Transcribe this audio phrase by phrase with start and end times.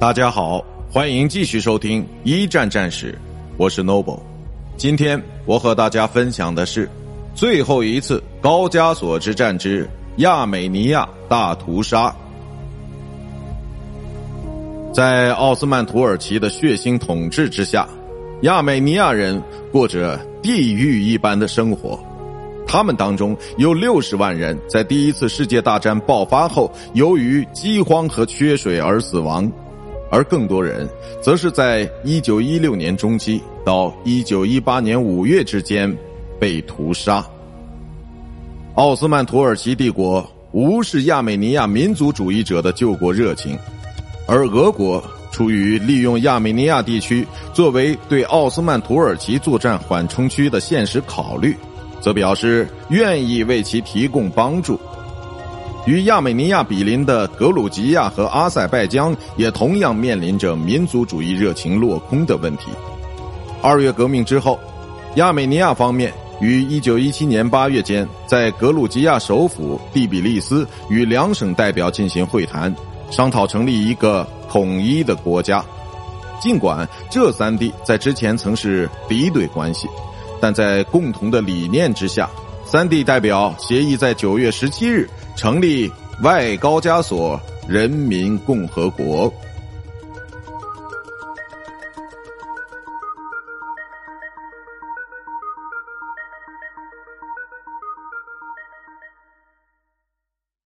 [0.00, 3.18] 大家好，欢迎继续收听一战战史，
[3.56, 4.20] 我是 Noble。
[4.76, 6.88] 今天我和大家分享的是
[7.34, 12.14] 最后一次高加索之战之亚美尼亚大屠杀。
[14.94, 17.84] 在奥斯曼土耳其的血腥统治之下，
[18.42, 19.42] 亚美尼亚人
[19.72, 21.98] 过着地狱一般的生活。
[22.68, 29.50] 他们当中有六十万人在第一次世界大战爆发后，由于饥荒和缺水而死亡，
[30.10, 30.88] 而更多人
[31.20, 35.94] 则是在一九一六年中期到一九一八年五月之间
[36.38, 37.24] 被屠杀。
[38.74, 43.58] 奥斯曼土耳其帝国无视亚美尼亚民族主义者的救国热情，
[44.26, 51.54] 而俄国出于利用亚美尼亚地区作为对奥斯曼土耳其作战缓冲区的现实考虑。
[52.00, 54.78] 则表示愿意为其提供帮助。
[55.88, 62.66] 与亚美尼亚比邻的格鲁吉亚和阿塞拜疆也同样面临着民族主义热情落空的问题。
[63.62, 64.60] 二月革命之后，
[65.14, 72.76] 亚美尼亚方面于一九一七年八月间在格鲁吉亚首府第比利斯与两省代表进行会谈，
[73.10, 75.64] 商讨成立一个统一的国家。
[76.38, 79.88] 尽管这三地在之前曾是敌对关系。
[80.38, 82.28] 但在共同的理念之下，
[82.66, 85.08] 三地代表协议在九月十七日
[85.38, 85.88] 成立
[86.24, 89.32] 外高加索人民共和国。